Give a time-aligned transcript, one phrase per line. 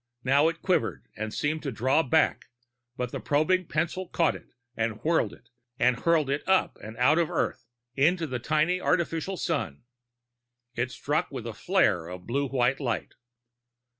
[0.23, 2.45] Now it quivered and seemed to draw back,
[2.97, 7.19] but the probing pencil caught it, and whirled it, and hurled it up and out
[7.19, 9.83] of Earth, into the tiny artificial sun.
[10.73, 13.13] It struck with a flare of blue white light.